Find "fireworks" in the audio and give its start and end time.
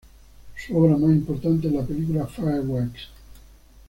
2.25-3.03